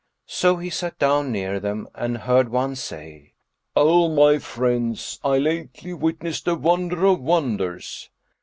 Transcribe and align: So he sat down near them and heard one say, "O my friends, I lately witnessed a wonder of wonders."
So 0.25 0.55
he 0.55 0.71
sat 0.71 0.97
down 0.97 1.31
near 1.31 1.59
them 1.59 1.87
and 1.93 2.17
heard 2.17 2.49
one 2.49 2.75
say, 2.75 3.33
"O 3.75 4.09
my 4.09 4.39
friends, 4.39 5.19
I 5.23 5.37
lately 5.37 5.93
witnessed 5.93 6.47
a 6.47 6.55
wonder 6.55 7.05
of 7.05 7.19
wonders." 7.21 8.09